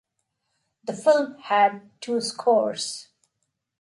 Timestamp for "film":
0.93-1.37